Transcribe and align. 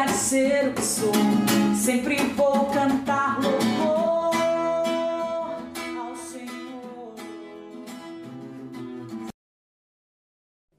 deixar 0.00 0.06
de 0.06 0.12
ser 0.12 0.68
o 0.68 0.74
que 0.74 0.82
sou. 0.82 1.12
Sempre 1.74 2.16
vou 2.34 2.66
cantar 2.66 3.40
louvor 3.42 4.34
ao 5.98 6.16
Senhor. 6.16 7.14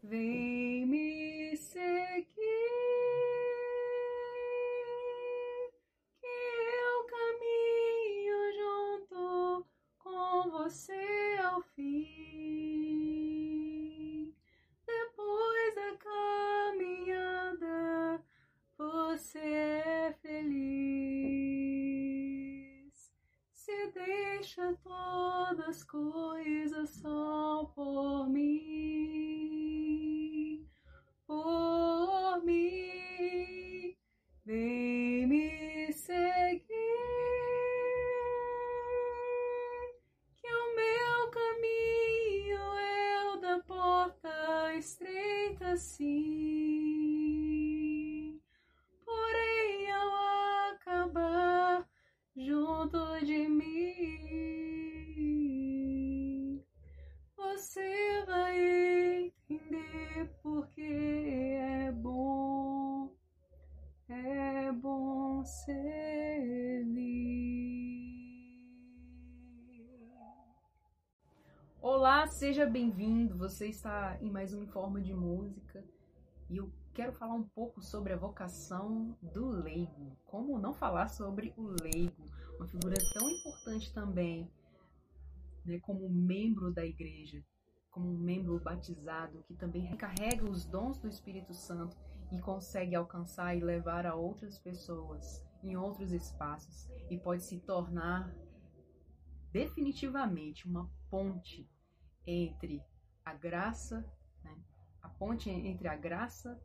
Vem 0.04 0.86
me 0.86 1.56
seguir, 1.58 2.26
que 6.20 6.28
eu 6.28 7.06
caminho 7.08 8.40
junto 8.58 9.66
com 10.00 10.50
você 10.52 11.38
ao 11.44 11.62
fim. 11.76 12.01
Todas 25.52 25.68
as 25.68 25.84
coisas 25.84 26.90
só 26.92 27.66
por 27.76 28.30
mim, 28.30 28.56
por 31.28 32.42
mim. 32.46 33.98
Vem 34.46 35.28
me 35.28 35.92
seguir, 35.92 36.64
que 40.38 40.48
o 40.48 40.76
meu 40.76 41.30
caminho 41.32 42.62
é 42.80 43.34
o 43.34 43.36
da 43.38 43.60
porta 43.60 44.74
estreita, 44.78 45.76
sim. 45.76 46.11
Seja 72.42 72.66
bem-vindo. 72.66 73.38
Você 73.38 73.68
está 73.68 74.18
em 74.20 74.32
mais 74.32 74.52
um 74.52 74.64
Informa 74.64 75.00
de 75.00 75.14
Música 75.14 75.86
e 76.50 76.58
eu 76.58 76.74
quero 76.92 77.14
falar 77.14 77.36
um 77.36 77.44
pouco 77.44 77.84
sobre 77.84 78.14
a 78.14 78.18
vocação 78.18 79.16
do 79.22 79.48
leigo. 79.48 80.18
Como 80.26 80.58
não 80.58 80.74
falar 80.74 81.08
sobre 81.08 81.54
o 81.56 81.68
leigo, 81.68 82.26
uma 82.58 82.68
figura 82.68 82.96
tão 83.14 83.30
importante 83.30 83.94
também, 83.94 84.50
né, 85.64 85.80
como 85.82 86.10
membro 86.10 86.74
da 86.74 86.84
igreja, 86.84 87.46
como 87.92 88.10
um 88.10 88.18
membro 88.18 88.60
batizado 88.60 89.44
que 89.44 89.54
também 89.54 89.96
carrega 89.96 90.50
os 90.50 90.66
dons 90.66 90.98
do 90.98 91.08
Espírito 91.08 91.54
Santo 91.54 91.96
e 92.32 92.40
consegue 92.40 92.96
alcançar 92.96 93.56
e 93.56 93.64
levar 93.64 94.08
a 94.08 94.16
outras 94.16 94.58
pessoas 94.58 95.46
em 95.62 95.78
outros 95.78 96.12
espaços 96.12 96.90
e 97.08 97.20
pode 97.20 97.44
se 97.44 97.60
tornar 97.60 98.36
definitivamente 99.52 100.68
uma 100.68 100.90
ponte 101.08 101.70
entre 102.26 102.84
a 103.26 103.34
graça, 103.34 104.06
né, 104.44 104.58
a 105.02 105.10
ponte 105.10 105.50
entre 105.50 105.88
a 105.88 105.96
graça 105.96 106.60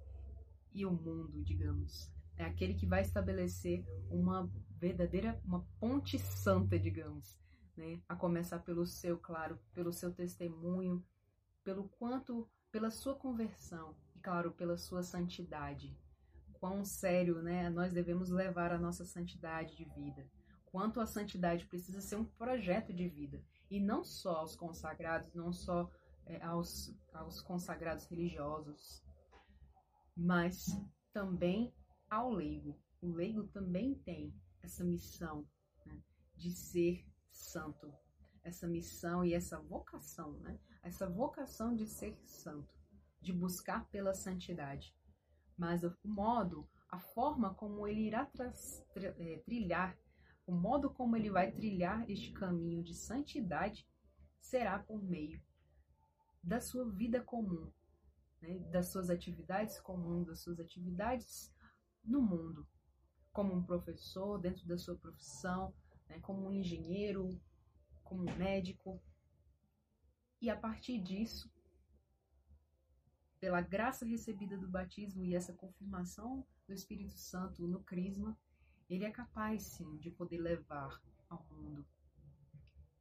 e 0.72 0.84
o 0.84 0.90
mundo, 0.90 1.42
digamos. 1.42 2.10
É 2.36 2.44
aquele 2.44 2.74
que 2.74 2.86
vai 2.86 3.00
estabelecer 3.00 3.84
uma 4.10 4.50
verdadeira, 4.78 5.40
uma 5.44 5.66
ponte 5.80 6.18
santa, 6.18 6.78
digamos, 6.78 7.38
né? 7.76 8.02
A 8.06 8.14
começar 8.14 8.58
pelo 8.58 8.84
seu, 8.86 9.18
claro, 9.18 9.58
pelo 9.72 9.90
seu 9.90 10.12
testemunho, 10.12 11.02
pelo 11.64 11.88
quanto, 11.88 12.46
pela 12.70 12.90
sua 12.90 13.14
conversão 13.14 13.96
e, 14.14 14.20
claro, 14.20 14.52
pela 14.52 14.76
sua 14.76 15.02
santidade. 15.02 15.98
Quão 16.52 16.84
sério, 16.84 17.42
né? 17.42 17.70
Nós 17.70 17.92
devemos 17.92 18.28
levar 18.28 18.70
a 18.70 18.78
nossa 18.78 19.04
santidade 19.06 19.74
de 19.74 19.84
vida. 19.84 20.26
Quanto 20.66 21.00
a 21.00 21.06
santidade 21.06 21.64
precisa 21.66 22.02
ser 22.02 22.16
um 22.16 22.24
projeto 22.24 22.92
de 22.92 23.08
vida 23.08 23.42
e 23.70 23.80
não 23.80 24.04
só 24.04 24.36
aos 24.36 24.56
consagrados, 24.56 25.32
não 25.34 25.52
só 25.52 25.90
é, 26.26 26.42
aos, 26.42 26.94
aos 27.12 27.40
consagrados 27.40 28.06
religiosos, 28.06 29.02
mas 30.16 30.66
também 31.12 31.74
ao 32.10 32.30
leigo. 32.30 32.78
O 33.00 33.12
leigo 33.12 33.44
também 33.48 33.94
tem 33.96 34.34
essa 34.62 34.84
missão 34.84 35.46
né, 35.84 36.02
de 36.34 36.50
ser 36.50 37.06
santo, 37.30 37.92
essa 38.42 38.66
missão 38.66 39.24
e 39.24 39.34
essa 39.34 39.60
vocação, 39.60 40.32
né? 40.40 40.58
Essa 40.82 41.08
vocação 41.08 41.74
de 41.74 41.86
ser 41.86 42.16
santo, 42.24 42.72
de 43.20 43.32
buscar 43.32 43.86
pela 43.88 44.14
santidade. 44.14 44.94
Mas 45.58 45.82
o 45.82 45.92
modo, 46.04 46.68
a 46.88 46.98
forma 46.98 47.54
como 47.54 47.86
ele 47.86 48.06
irá 48.06 48.30
trilhar, 49.44 49.98
o 50.46 50.52
modo 50.52 50.88
como 50.88 51.16
ele 51.16 51.28
vai 51.28 51.50
trilhar 51.50 52.08
este 52.08 52.32
caminho 52.32 52.82
de 52.82 52.94
santidade 52.94 53.86
será 54.40 54.78
por 54.78 55.02
meio 55.02 55.42
da 56.42 56.60
sua 56.60 56.88
vida 56.88 57.20
comum, 57.20 57.68
né? 58.40 58.60
das 58.70 58.92
suas 58.92 59.10
atividades 59.10 59.80
comuns, 59.80 60.28
das 60.28 60.40
suas 60.40 60.60
atividades 60.60 61.52
no 62.04 62.22
mundo, 62.22 62.64
como 63.32 63.52
um 63.52 63.62
professor, 63.64 64.38
dentro 64.38 64.64
da 64.68 64.78
sua 64.78 64.96
profissão, 64.96 65.74
né? 66.08 66.20
como 66.20 66.46
um 66.46 66.52
engenheiro, 66.52 67.28
como 68.04 68.22
um 68.22 68.36
médico. 68.36 69.02
E 70.40 70.48
a 70.48 70.56
partir 70.56 71.00
disso, 71.00 71.50
pela 73.40 73.60
graça 73.60 74.06
recebida 74.06 74.56
do 74.56 74.68
batismo 74.68 75.24
e 75.24 75.34
essa 75.34 75.52
confirmação 75.52 76.46
do 76.68 76.72
Espírito 76.72 77.18
Santo 77.18 77.66
no 77.66 77.82
Crisma, 77.82 78.38
ele 78.88 79.04
é 79.04 79.10
capaz 79.10 79.62
sim 79.62 79.96
de 79.96 80.10
poder 80.10 80.38
levar 80.38 81.00
ao 81.28 81.44
mundo. 81.50 81.84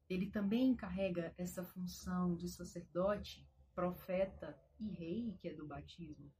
Ele 0.09 0.29
também 0.29 0.75
carrega 0.75 1.33
essa 1.37 1.63
função 1.63 2.35
de 2.35 2.47
sacerdote, 2.49 3.47
profeta 3.73 4.57
e 4.79 4.89
rei, 4.89 5.37
que 5.41 5.49
é 5.49 5.53
do 5.53 5.67
batismo. 5.67 6.31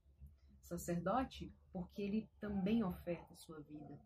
Sacerdote, 0.61 1.53
porque 1.72 2.01
ele 2.01 2.29
também 2.39 2.84
oferta 2.84 3.35
sua 3.35 3.59
vida. 3.61 4.00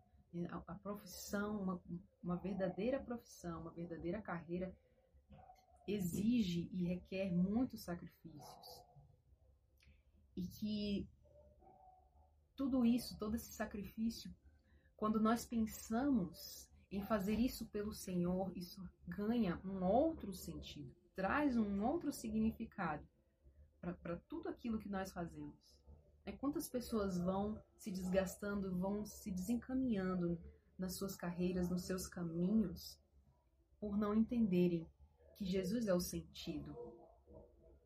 A, 0.52 0.76
profissão, 0.76 1.62
uma, 1.62 1.82
uma 2.22 2.38
verdadeira 2.38 3.00
profissão, 3.00 3.62
uma 3.62 3.72
verdadeira 3.72 4.22
carreira, 4.22 4.74
exige 5.88 6.70
e 6.72 6.84
requer 6.84 7.32
muitos 7.32 7.82
sacrifícios. 7.82 8.84
E 10.36 10.48
que 10.48 11.10
tudo 12.56 12.86
isso, 12.86 13.18
todo 13.18 13.36
esse 13.36 13.52
sacrifício, 13.52 14.34
quando 15.00 15.18
nós 15.18 15.46
pensamos 15.46 16.70
em 16.92 17.02
fazer 17.02 17.40
isso 17.40 17.66
pelo 17.68 17.94
Senhor, 17.94 18.52
isso 18.54 18.84
ganha 19.08 19.58
um 19.64 19.82
outro 19.82 20.34
sentido, 20.34 20.94
traz 21.16 21.56
um 21.56 21.82
outro 21.86 22.12
significado 22.12 23.08
para 23.80 24.18
tudo 24.28 24.50
aquilo 24.50 24.78
que 24.78 24.90
nós 24.90 25.14
fazemos. 25.14 25.80
É 26.26 26.34
quantas 26.34 26.68
pessoas 26.68 27.18
vão 27.18 27.58
se 27.78 27.90
desgastando, 27.90 28.78
vão 28.78 29.06
se 29.06 29.32
desencaminhando 29.32 30.38
nas 30.78 30.96
suas 30.96 31.16
carreiras, 31.16 31.70
nos 31.70 31.84
seus 31.84 32.06
caminhos, 32.06 33.00
por 33.80 33.98
não 33.98 34.14
entenderem 34.14 34.86
que 35.38 35.46
Jesus 35.46 35.88
é 35.88 35.94
o 35.94 36.02
sentido 36.02 36.76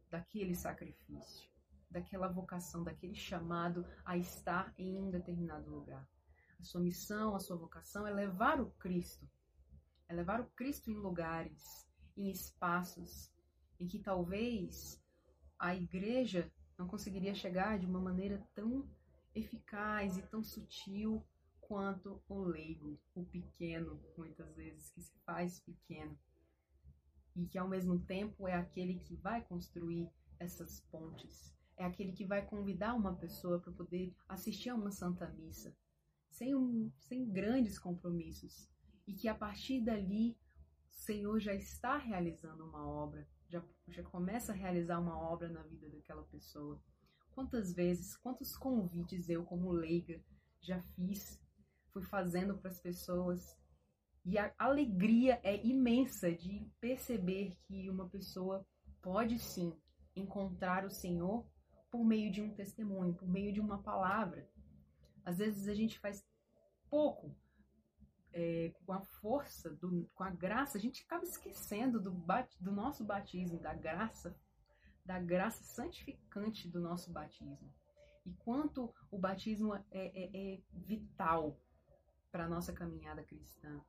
daquele 0.10 0.56
sacrifício, 0.56 1.48
daquela 1.92 2.28
vocação, 2.28 2.84
daquele 2.84 3.14
chamado 3.14 3.86
a 4.04 4.18
estar 4.18 4.74
em 4.80 4.98
um 4.98 5.12
determinado 5.12 5.70
lugar. 5.70 6.08
A 6.60 6.64
sua 6.64 6.82
missão, 6.82 7.36
a 7.36 7.40
sua 7.40 7.58
vocação 7.58 8.08
é 8.08 8.12
levar 8.12 8.62
o 8.62 8.72
Cristo, 8.72 9.30
é 10.08 10.14
levar 10.14 10.40
o 10.40 10.50
Cristo 10.52 10.90
em 10.90 10.96
lugares, 10.96 11.88
em 12.16 12.30
espaços 12.30 13.32
em 13.80 13.88
que 13.88 14.00
talvez 14.00 15.02
a 15.60 15.76
igreja 15.76 16.52
não 16.78 16.88
conseguiria 16.88 17.34
chegar 17.34 17.78
de 17.80 17.86
uma 17.86 18.00
maneira 18.00 18.46
tão 18.54 18.88
eficaz 19.36 20.18
e 20.18 20.22
tão 20.24 20.44
sutil 20.44 21.26
quanto 21.60 22.22
o 22.28 22.44
leigo, 22.44 23.00
o 23.16 23.26
pequeno, 23.26 24.00
muitas 24.18 24.54
vezes, 24.56 24.92
que 24.92 25.02
se 25.02 25.18
faz 25.26 25.60
pequeno. 25.60 26.18
E 27.36 27.48
que 27.48 27.58
ao 27.58 27.68
mesmo 27.68 28.00
tempo 28.00 28.48
é 28.48 28.54
aquele 28.54 29.00
que 29.00 29.16
vai 29.16 29.44
construir 29.44 30.10
essas 30.40 30.82
pontes, 30.92 31.54
é 31.78 31.86
aquele 31.86 32.12
que 32.12 32.26
vai 32.26 32.46
convidar 32.46 32.94
uma 32.94 33.16
pessoa 33.16 33.60
para 33.60 33.74
poder 33.74 34.16
assistir 34.30 34.70
a 34.70 34.76
uma 34.76 34.92
santa 34.92 35.28
missa, 35.30 35.76
sem, 36.34 36.56
um, 36.56 36.92
sem 36.98 37.30
grandes 37.30 37.78
compromissos, 37.78 38.68
e 39.08 39.14
que 39.14 39.28
a 39.28 39.36
partir 39.36 39.82
dali 39.82 40.36
o 40.90 40.94
Senhor 40.94 41.40
já 41.40 41.54
está 41.54 41.98
realizando 41.98 42.66
uma 42.66 42.88
obra, 42.88 43.28
já, 43.48 43.64
já 43.88 44.04
começa 44.04 44.52
a 44.52 44.56
realizar 44.56 45.00
uma 45.00 45.18
obra 45.18 45.50
na 45.50 45.62
vida 45.64 45.90
daquela 45.90 46.24
pessoa. 46.24 46.82
Quantas 47.32 47.74
vezes, 47.74 48.16
quantos 48.18 48.58
convites 48.58 49.30
eu, 49.30 49.44
como 49.44 49.72
leiga, 49.72 50.20
já 50.60 50.82
fiz, 50.96 51.40
fui 51.92 52.04
fazendo 52.04 52.58
para 52.58 52.72
as 52.72 52.80
pessoas. 52.80 53.56
E 54.26 54.38
a 54.38 54.54
alegria 54.58 55.40
é 55.44 55.64
imensa 55.66 56.32
de 56.32 56.68
perceber 56.80 57.56
que 57.68 57.90
uma 57.90 58.08
pessoa 58.10 58.66
pode 59.02 59.38
sim 59.38 59.76
encontrar 60.16 60.86
o 60.86 60.90
Senhor 60.90 61.46
por 61.92 62.04
meio 62.04 62.32
de 62.32 62.42
um 62.42 62.54
testemunho, 62.54 63.14
por 63.14 63.28
meio 63.28 63.54
de 63.54 63.60
uma 63.60 63.84
palavra. 63.84 64.50
Às 65.24 65.38
vezes 65.38 65.68
a 65.68 65.74
gente 65.74 66.00
faz 66.00 66.26
pouco 66.90 67.36
é, 68.34 68.74
com 68.86 68.94
a 68.94 69.02
força, 69.02 69.70
do, 69.70 70.10
com 70.16 70.24
a 70.24 70.30
graça, 70.30 70.78
a 70.78 70.82
gente 70.82 71.04
acaba 71.04 71.24
esquecendo 71.24 72.02
do, 72.02 72.12
do 72.60 72.72
nosso 72.72 73.06
batismo, 73.06 73.60
da 73.60 73.74
graça, 73.74 74.36
da 75.06 75.20
graça 75.20 75.64
santificante 75.64 76.68
do 76.68 76.80
nosso 76.80 77.12
batismo. 77.12 77.72
E 78.26 78.34
quanto 78.34 78.94
o 79.12 79.20
batismo 79.20 79.76
é, 79.76 79.84
é, 79.92 80.54
é 80.56 80.62
vital 80.72 81.60
para 82.32 82.46
a 82.46 82.50
nossa 82.50 82.74
caminhada 82.74 83.24
cristã. 83.24 83.80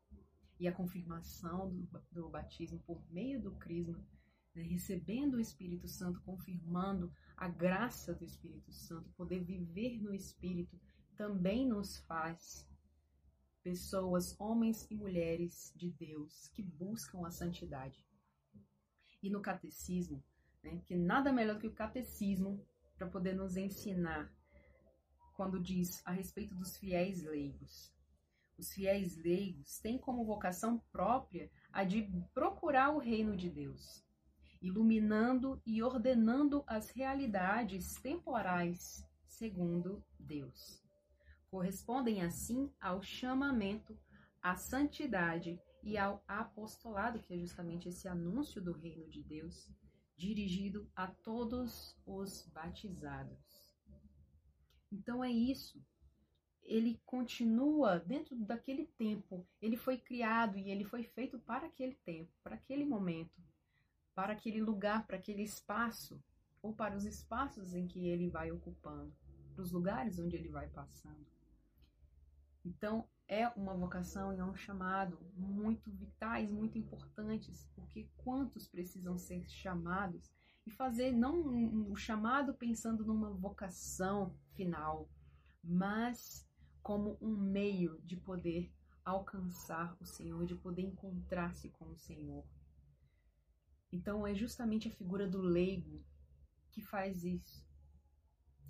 E 0.60 0.68
a 0.68 0.72
confirmação 0.72 1.70
do, 1.70 1.88
do 2.12 2.28
batismo 2.28 2.78
por 2.80 3.02
meio 3.10 3.40
do 3.40 3.52
crisma, 3.52 3.98
né, 4.54 4.62
recebendo 4.62 5.34
o 5.34 5.40
Espírito 5.40 5.88
Santo, 5.88 6.20
confirmando 6.22 7.12
a 7.36 7.48
graça 7.48 8.12
do 8.14 8.24
Espírito 8.24 8.72
Santo, 8.72 9.10
poder 9.16 9.42
viver 9.42 10.00
no 10.00 10.14
Espírito, 10.14 10.78
também 11.16 11.66
nos 11.66 11.98
faz 12.00 12.66
pessoas, 13.62 14.38
homens 14.38 14.86
e 14.90 14.94
mulheres 14.94 15.72
de 15.74 15.90
Deus 15.90 16.48
que 16.48 16.62
buscam 16.62 17.26
a 17.26 17.30
santidade. 17.30 18.06
E 19.22 19.30
no 19.30 19.40
catecismo, 19.40 20.22
né, 20.62 20.82
que 20.84 20.94
nada 20.94 21.32
melhor 21.32 21.58
que 21.58 21.66
o 21.66 21.74
catecismo 21.74 22.62
para 22.96 23.08
poder 23.08 23.34
nos 23.34 23.56
ensinar 23.56 24.30
quando 25.34 25.60
diz 25.60 26.02
a 26.04 26.12
respeito 26.12 26.54
dos 26.54 26.76
fiéis 26.76 27.22
leigos. 27.22 27.92
Os 28.56 28.72
fiéis 28.72 29.16
leigos 29.16 29.78
têm 29.78 29.98
como 29.98 30.24
vocação 30.24 30.78
própria 30.92 31.50
a 31.72 31.82
de 31.82 32.02
procurar 32.32 32.90
o 32.90 32.98
reino 32.98 33.36
de 33.36 33.50
Deus, 33.50 34.04
iluminando 34.60 35.60
e 35.66 35.82
ordenando 35.82 36.62
as 36.66 36.90
realidades 36.90 37.94
temporais 37.94 39.04
segundo 39.26 40.04
Deus 40.20 40.83
correspondem 41.54 42.20
assim 42.20 42.68
ao 42.80 43.00
chamamento, 43.00 43.96
à 44.42 44.56
santidade 44.56 45.56
e 45.84 45.96
ao 45.96 46.20
apostolado, 46.26 47.22
que 47.22 47.32
é 47.32 47.38
justamente 47.38 47.88
esse 47.88 48.08
anúncio 48.08 48.60
do 48.60 48.72
reino 48.72 49.08
de 49.08 49.22
Deus, 49.22 49.70
dirigido 50.16 50.90
a 50.96 51.06
todos 51.06 51.96
os 52.04 52.44
batizados. 52.52 53.38
Então 54.90 55.22
é 55.22 55.30
isso. 55.30 55.80
Ele 56.60 57.00
continua 57.06 58.00
dentro 58.00 58.34
daquele 58.34 58.86
tempo. 58.98 59.46
Ele 59.62 59.76
foi 59.76 59.96
criado 59.96 60.58
e 60.58 60.72
ele 60.72 60.82
foi 60.82 61.04
feito 61.04 61.38
para 61.38 61.68
aquele 61.68 61.94
tempo, 62.04 62.32
para 62.42 62.56
aquele 62.56 62.84
momento, 62.84 63.40
para 64.12 64.32
aquele 64.32 64.60
lugar, 64.60 65.06
para 65.06 65.18
aquele 65.18 65.44
espaço, 65.44 66.20
ou 66.60 66.74
para 66.74 66.96
os 66.96 67.04
espaços 67.04 67.74
em 67.74 67.86
que 67.86 68.08
ele 68.08 68.28
vai 68.28 68.50
ocupando, 68.50 69.14
para 69.54 69.62
os 69.62 69.70
lugares 69.70 70.18
onde 70.18 70.34
ele 70.34 70.48
vai 70.48 70.68
passando. 70.68 71.33
Então, 72.64 73.08
é 73.28 73.48
uma 73.48 73.74
vocação 73.74 74.32
e 74.32 74.38
é 74.38 74.44
um 74.44 74.54
chamado 74.54 75.18
muito 75.34 75.90
vitais, 75.90 76.50
muito 76.50 76.78
importantes, 76.78 77.68
porque 77.74 78.08
quantos 78.16 78.68
precisam 78.68 79.18
ser 79.18 79.48
chamados 79.48 80.32
e 80.66 80.70
fazer 80.70 81.12
não 81.12 81.40
o 81.40 81.92
um 81.92 81.96
chamado 81.96 82.54
pensando 82.54 83.04
numa 83.04 83.30
vocação 83.30 84.34
final, 84.54 85.08
mas 85.62 86.48
como 86.82 87.18
um 87.20 87.36
meio 87.36 88.00
de 88.02 88.16
poder 88.16 88.72
alcançar 89.04 89.96
o 90.00 90.06
Senhor, 90.06 90.46
de 90.46 90.54
poder 90.54 90.82
encontrar-se 90.82 91.68
com 91.70 91.90
o 91.90 91.96
Senhor. 91.96 92.44
Então 93.92 94.26
é 94.26 94.34
justamente 94.34 94.88
a 94.88 94.90
figura 94.90 95.28
do 95.28 95.40
leigo 95.40 96.02
que 96.70 96.82
faz 96.82 97.24
isso. 97.24 97.64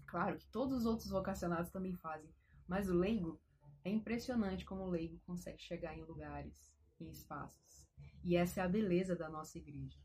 Claro 0.07 0.37
que 0.37 0.47
todos 0.49 0.79
os 0.79 0.87
outros 0.87 1.11
vocacionados 1.11 1.71
também 1.71 1.95
fazem, 1.97 2.31
mas 2.69 2.89
o 2.89 2.95
leigo 2.95 3.41
é 3.85 3.91
impressionante 3.91 4.65
como 4.65 4.83
o 4.85 4.91
leigo 4.91 5.21
consegue 5.27 5.63
chegar 5.63 5.97
em 5.97 6.03
lugares, 6.03 6.75
em 6.99 7.11
espaços. 7.11 7.87
E 8.25 8.35
essa 8.35 8.61
é 8.61 8.65
a 8.65 8.69
beleza 8.69 9.15
da 9.15 9.29
nossa 9.29 9.59
igreja. 9.59 9.99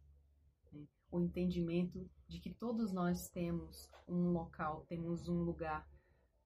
Né? 0.71 0.85
O 1.09 1.21
entendimento 1.21 2.09
de 2.27 2.39
que 2.39 2.53
todos 2.53 2.91
nós 2.91 3.29
temos 3.29 3.89
um 4.07 4.31
local, 4.31 4.85
temos 4.87 5.29
um 5.29 5.41
lugar 5.43 5.89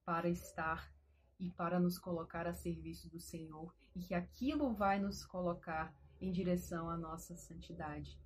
para 0.04 0.28
estar 0.28 0.94
e 1.40 1.50
para 1.50 1.80
nos 1.80 1.98
colocar 1.98 2.46
a 2.46 2.54
serviço 2.54 3.10
do 3.10 3.18
Senhor, 3.18 3.74
e 3.96 4.00
que 4.00 4.14
aquilo 4.14 4.72
vai 4.72 5.00
nos 5.00 5.26
colocar 5.26 5.92
em 6.20 6.30
direção 6.30 6.88
à 6.88 6.96
nossa 6.96 7.34
santidade, 7.34 8.16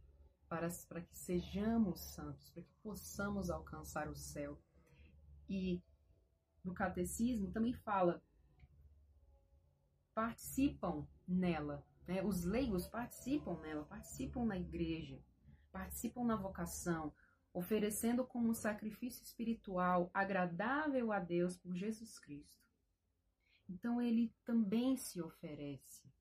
para, 0.47 0.69
para 0.87 1.01
que 1.01 1.19
sejamos 1.19 2.01
santos, 2.01 2.51
para 2.51 2.63
que 2.63 2.75
possamos 2.83 3.49
alcançar 3.49 4.09
o 4.09 4.15
céu. 4.15 4.61
E 5.49 5.83
no 6.63 6.75
catecismo 6.75 7.51
também 7.51 7.73
fala 7.73 8.23
participam 10.19 11.07
nela, 11.29 11.87
né? 12.05 12.25
os 12.25 12.43
leigos 12.43 12.89
participam 12.89 13.57
nela, 13.61 13.85
participam 13.85 14.45
na 14.45 14.59
igreja, 14.59 15.23
participam 15.71 16.25
na 16.25 16.35
vocação, 16.35 17.15
oferecendo 17.55 18.27
como 18.27 18.53
sacrifício 18.53 19.23
espiritual 19.23 20.11
agradável 20.13 21.13
a 21.13 21.21
Deus 21.21 21.57
por 21.57 21.73
Jesus 21.77 22.19
Cristo. 22.19 22.67
Então 23.69 24.03
ele 24.03 24.35
também 24.45 24.97
se 24.97 25.23
oferece. 25.23 26.13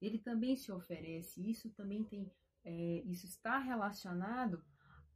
Ele 0.00 0.18
também 0.18 0.56
se 0.56 0.72
oferece. 0.72 1.46
Isso 1.46 1.68
também 1.74 2.04
tem, 2.04 2.32
é, 2.64 3.02
isso 3.04 3.26
está 3.26 3.58
relacionado 3.58 4.64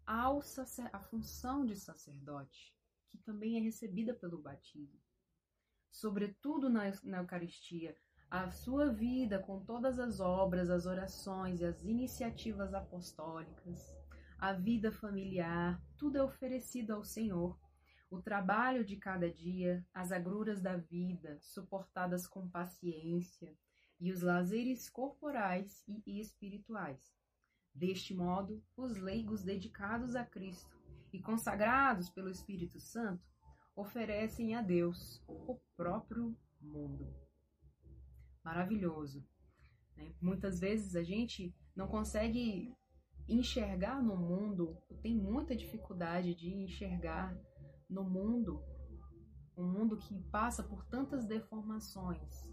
ao 0.06 0.42
à 0.92 1.00
função 1.00 1.64
de 1.64 1.74
sacerdote, 1.74 2.76
que 3.08 3.16
também 3.16 3.56
é 3.56 3.60
recebida 3.60 4.12
pelo 4.12 4.42
batismo 4.42 5.07
sobretudo 5.90 6.68
na, 6.68 6.92
na 7.04 7.18
Eucaristia, 7.18 7.96
a 8.30 8.50
sua 8.50 8.92
vida 8.92 9.38
com 9.38 9.64
todas 9.64 9.98
as 9.98 10.20
obras, 10.20 10.68
as 10.68 10.86
orações 10.86 11.60
e 11.60 11.64
as 11.64 11.82
iniciativas 11.82 12.74
apostólicas, 12.74 13.94
a 14.38 14.52
vida 14.52 14.92
familiar, 14.92 15.82
tudo 15.96 16.18
é 16.18 16.22
oferecido 16.22 16.92
ao 16.92 17.02
Senhor. 17.02 17.58
O 18.10 18.20
trabalho 18.20 18.84
de 18.84 18.96
cada 18.96 19.30
dia, 19.30 19.84
as 19.92 20.12
agruras 20.12 20.62
da 20.62 20.76
vida, 20.76 21.38
suportadas 21.40 22.26
com 22.26 22.48
paciência, 22.48 23.56
e 24.00 24.12
os 24.12 24.22
lazeres 24.22 24.88
corporais 24.88 25.84
e 26.06 26.20
espirituais. 26.20 27.12
Deste 27.74 28.14
modo, 28.14 28.62
os 28.76 28.96
leigos 28.96 29.42
dedicados 29.42 30.14
a 30.14 30.24
Cristo 30.24 30.76
e 31.12 31.20
consagrados 31.20 32.08
pelo 32.08 32.30
Espírito 32.30 32.78
Santo 32.78 33.26
oferecem 33.78 34.56
a 34.56 34.60
Deus 34.60 35.22
o 35.28 35.56
próprio 35.76 36.36
mundo. 36.60 37.14
Maravilhoso. 38.42 39.24
Né? 39.96 40.12
Muitas 40.20 40.58
vezes 40.58 40.96
a 40.96 41.02
gente 41.04 41.54
não 41.76 41.86
consegue 41.86 42.74
enxergar 43.28 44.02
no 44.02 44.16
mundo, 44.16 44.76
tem 45.00 45.14
muita 45.14 45.54
dificuldade 45.54 46.34
de 46.34 46.52
enxergar 46.52 47.38
no 47.88 48.02
mundo, 48.02 48.60
um 49.56 49.64
mundo 49.64 49.96
que 49.96 50.20
passa 50.24 50.62
por 50.64 50.84
tantas 50.86 51.24
deformações, 51.24 52.50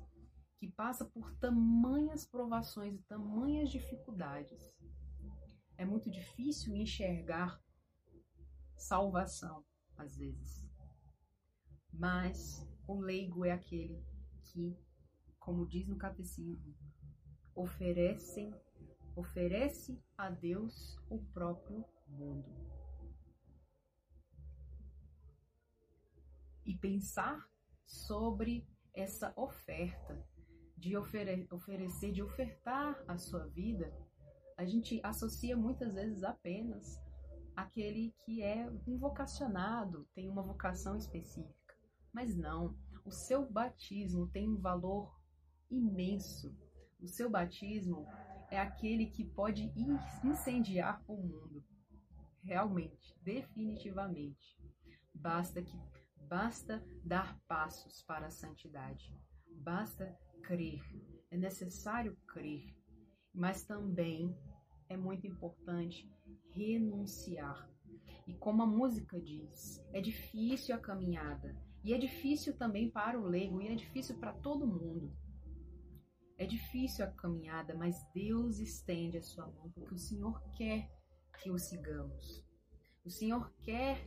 que 0.58 0.68
passa 0.68 1.06
por 1.06 1.34
tamanhas 1.38 2.24
provações 2.26 3.00
e 3.00 3.04
tamanhas 3.04 3.72
dificuldades. 3.72 4.72
É 5.76 5.86
muito 5.86 6.10
difícil 6.10 6.76
enxergar 6.76 7.60
salvação, 8.76 9.66
às 9.98 10.18
vezes 10.18 10.65
mas 11.98 12.68
o 12.88 13.00
leigo 13.00 13.46
é 13.46 13.52
aquele 13.52 14.04
que, 14.44 14.78
como 15.40 15.66
diz 15.66 15.88
no 15.88 15.98
catecismo, 15.98 16.76
oferecem, 17.56 18.54
oferece 19.16 20.00
a 20.18 20.30
Deus 20.30 21.00
o 21.10 21.20
próprio 21.34 21.86
mundo. 22.08 22.54
E 26.66 26.76
pensar 26.76 27.48
sobre 27.86 28.68
essa 28.94 29.34
oferta 29.36 30.26
de 30.78 30.98
ofere 30.98 31.48
oferecer, 31.52 32.12
de 32.12 32.22
ofertar 32.22 33.04
a 33.08 33.18
sua 33.18 33.46
vida, 33.48 33.92
a 34.58 34.66
gente 34.66 35.00
associa 35.04 35.56
muitas 35.56 35.94
vezes 35.94 36.24
apenas 36.24 37.00
aquele 37.56 38.14
que 38.26 38.42
é 38.42 38.70
um 38.86 38.98
vocacionado, 38.98 40.08
tem 40.14 40.30
uma 40.30 40.42
vocação 40.42 40.98
específica. 40.98 41.65
Mas 42.16 42.34
não, 42.34 42.74
o 43.04 43.12
seu 43.12 43.46
batismo 43.52 44.26
tem 44.30 44.48
um 44.48 44.56
valor 44.56 45.14
imenso. 45.70 46.58
O 47.02 47.08
seu 47.10 47.30
batismo 47.30 48.08
é 48.50 48.58
aquele 48.58 49.08
que 49.08 49.26
pode 49.26 49.70
incendiar 50.24 51.04
o 51.10 51.18
mundo. 51.18 51.62
Realmente, 52.42 53.14
definitivamente. 53.22 54.58
Basta 55.14 55.62
que 55.62 55.78
Basta 56.30 56.82
dar 57.04 57.38
passos 57.48 58.02
para 58.04 58.28
a 58.28 58.32
santidade. 58.32 59.14
Basta 59.58 60.18
crer. 60.42 60.82
É 61.30 61.38
necessário 61.38 62.18
crer. 62.28 62.74
Mas 63.34 63.66
também 63.66 64.34
é 64.88 64.96
muito 64.96 65.28
importante 65.28 66.10
renunciar. 66.52 67.70
E 68.26 68.34
como 68.34 68.64
a 68.64 68.66
música 68.66 69.20
diz, 69.20 69.84
é 69.94 70.02
difícil 70.02 70.76
a 70.76 70.80
caminhada. 70.80 71.56
E 71.84 71.94
é 71.94 71.98
difícil 71.98 72.58
também 72.58 72.90
para 72.90 73.20
o 73.20 73.28
leigo, 73.28 73.62
e 73.62 73.68
é 73.68 73.76
difícil 73.76 74.18
para 74.18 74.34
todo 74.34 74.66
mundo. 74.66 75.16
É 76.38 76.46
difícil 76.46 77.06
a 77.06 77.12
caminhada, 77.12 77.76
mas 77.76 78.04
Deus 78.14 78.60
estende 78.60 79.18
a 79.18 79.22
sua 79.22 79.46
mão, 79.48 79.70
porque 79.72 79.94
o 79.94 79.98
Senhor 79.98 80.42
quer 80.52 80.92
que 81.42 81.52
o 81.52 81.58
sigamos. 81.58 82.44
O 83.06 83.10
Senhor 83.10 83.54
quer 83.62 84.04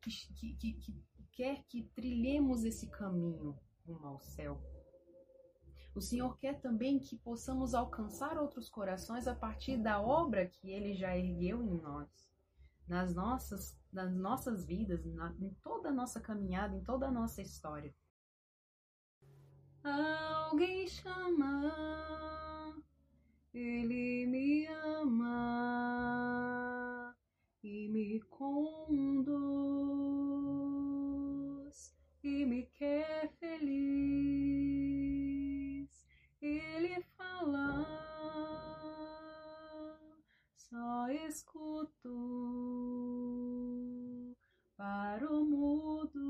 que, 0.00 0.10
que, 0.34 0.74
que, 0.74 1.04
quer 1.32 1.64
que 1.64 1.82
trilhemos 1.94 2.64
esse 2.64 2.88
caminho 2.88 3.58
rumo 3.84 4.06
ao 4.06 4.20
céu. 4.20 4.62
O 5.94 6.00
Senhor 6.00 6.38
quer 6.38 6.60
também 6.60 7.00
que 7.00 7.18
possamos 7.18 7.74
alcançar 7.74 8.38
outros 8.38 8.68
corações 8.68 9.26
a 9.26 9.34
partir 9.34 9.76
da 9.76 10.00
obra 10.00 10.46
que 10.46 10.70
Ele 10.70 10.94
já 10.94 11.16
ergueu 11.16 11.62
em 11.64 11.80
nós, 11.80 12.29
nas 12.90 13.14
nossas, 13.14 13.78
nas 13.92 14.12
nossas 14.12 14.66
vidas, 14.66 15.04
na, 15.14 15.32
em 15.40 15.54
toda 15.62 15.90
a 15.90 15.92
nossa 15.92 16.20
caminhada, 16.20 16.74
em 16.74 16.82
toda 16.82 17.06
a 17.06 17.10
nossa 17.10 17.40
história. 17.40 17.94
Alguém 19.84 20.88
chama, 20.88 22.82
Ele 23.54 24.26
me 24.26 24.66
ama 24.66 25.14
e 27.62 27.88
me 27.88 28.20
conduz 28.22 29.30
e 32.24 32.44
me 32.44 32.64
quer 32.74 33.30
feliz. 33.38 34.19
Só 40.70 41.08
escuto 41.26 42.08
para 44.76 45.28
o 45.28 45.44
mudo 45.44 46.20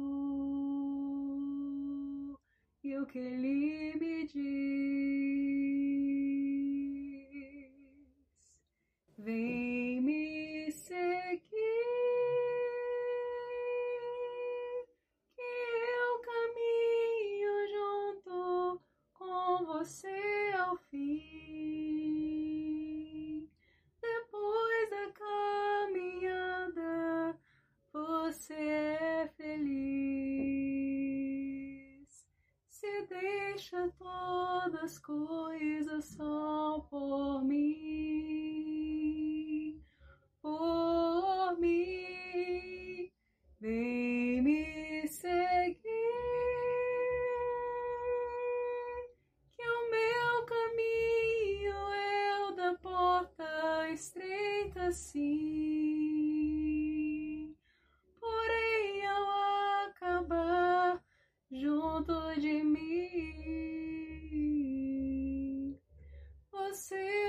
e 2.82 2.97
o 2.97 3.04
que 3.06 3.18
ele 3.18 3.97
me 4.00 4.26
diz. 4.26 4.60
Deixa 33.11 33.93
todas 33.99 34.75
as 34.83 34.99
coisas 34.99 36.05
só 36.05 36.87
por 36.88 37.45
mim, 37.45 38.10
junto 61.90 62.14
de 62.40 62.62
mim, 62.62 62.78
você 66.52 67.20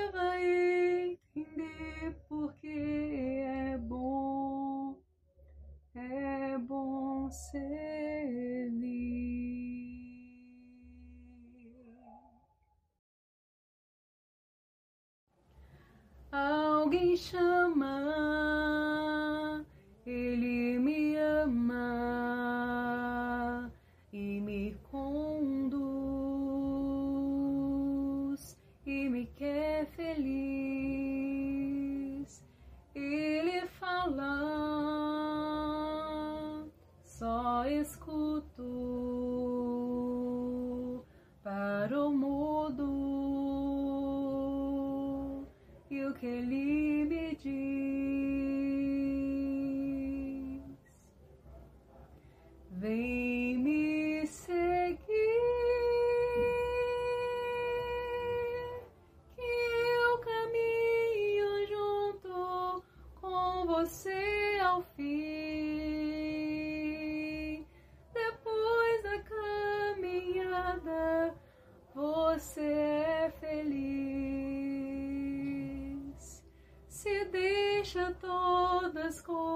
todas 79.25 79.50